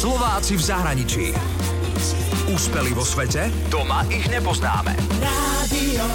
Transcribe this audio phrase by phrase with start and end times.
[0.00, 1.26] Slováci v zahraničí.
[2.48, 3.52] Úspeli vo svete?
[3.68, 4.96] Doma ich nepoznáme.
[5.20, 6.08] Radio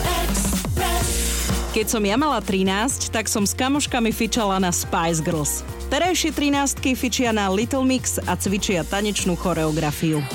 [1.70, 5.62] Keď som ja mala 13, tak som s kamoškami fičala na Spice Girls.
[5.94, 10.26] Terajšie 13 fičia na Little Mix a cvičia tanečnú choreografiu.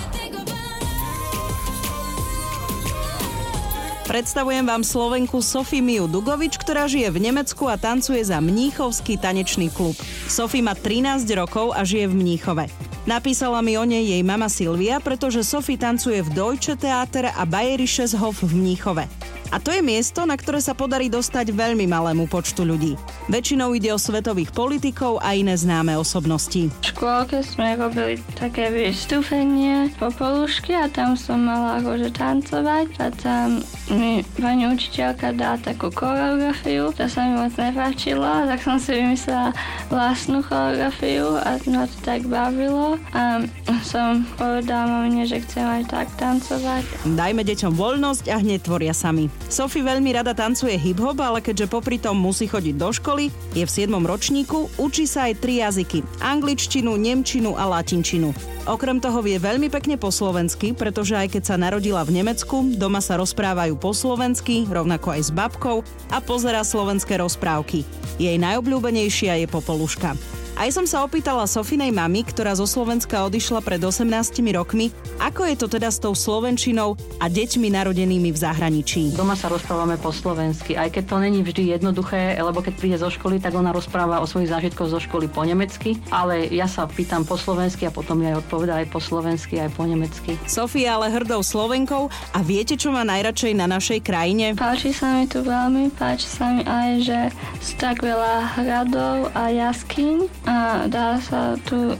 [4.10, 9.70] Predstavujem vám Slovenku Sofie Miu Dugovič, ktorá žije v Nemecku a tancuje za Mníchovský tanečný
[9.70, 9.94] klub.
[10.26, 12.66] Sofie má 13 rokov a žije v Mníchove.
[13.06, 18.10] Napísala mi o nej jej mama Silvia, pretože Sofie tancuje v Deutsche Theater a Bayerisches
[18.18, 19.06] Hof v Mníchove.
[19.50, 22.94] A to je miesto, na ktoré sa podarí dostať veľmi malému počtu ľudí.
[23.26, 26.70] Väčšinou ide o svetových politikov a iné známe osobnosti.
[26.70, 33.58] V škôlke sme robili také vystúpenie popolušky a tam som mala akože tancovať a tam
[33.90, 39.50] mi pani učiteľka dá takú choreografiu, to sa mi moc nepáčilo, tak som si vymyslela
[39.90, 43.42] vlastnú choreografiu a ma to tak bavilo a
[43.82, 46.86] som povedala mamine, že chcem aj tak tancovať.
[47.18, 49.39] Dajme deťom voľnosť a hneď tvoria sami.
[49.48, 53.70] Sophie veľmi rada tancuje hip-hop, ale keďže popri tom musí chodiť do školy, je v
[53.70, 53.90] 7.
[54.04, 56.02] ročníku, učí sa aj tri jazyky.
[56.20, 58.34] Angličtinu, nemčinu a latinčinu.
[58.68, 63.00] Okrem toho vie veľmi pekne po slovensky, pretože aj keď sa narodila v Nemecku, doma
[63.00, 65.80] sa rozprávajú po slovensky, rovnako aj s babkou
[66.12, 67.82] a pozera slovenské rozprávky.
[68.20, 70.39] Jej najobľúbenejšia je Popoluška.
[70.60, 75.56] Aj som sa opýtala Sofinej mamy, ktorá zo Slovenska odišla pred 18 rokmi, ako je
[75.56, 79.16] to teda s tou Slovenčinou a deťmi narodenými v zahraničí.
[79.16, 83.08] Doma sa rozprávame po slovensky, aj keď to není vždy jednoduché, lebo keď príde zo
[83.08, 87.24] školy, tak ona rozpráva o svojich zážitkoch zo školy po nemecky, ale ja sa pýtam
[87.24, 90.36] po slovensky a potom jej odpoveda aj po slovensky, aj po nemecky.
[90.44, 94.52] Sofia ale hrdou Slovenkou a viete, čo má najradšej na našej krajine?
[94.60, 97.18] Páči sa mi tu veľmi, páči sa mi aj, že
[97.64, 101.96] sú tak veľa hradov a jaskyň a dá sa tu e,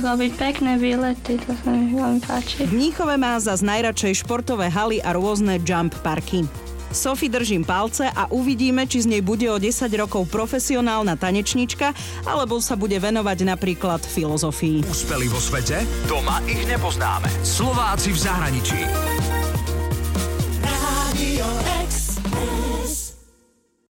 [0.00, 2.64] robiť pekné výlety, to sa mi veľmi páči.
[2.64, 6.48] V Mníchove má zas najradšej športové haly a rôzne jump parky.
[6.92, 11.96] Sophie držím palce a uvidíme, či z nej bude o 10 rokov profesionálna tanečnička,
[12.28, 14.84] alebo sa bude venovať napríklad filozofii.
[14.84, 15.88] Úspeli vo svete?
[16.04, 17.32] Doma ich nepoznáme.
[17.40, 18.80] Slováci v zahraničí.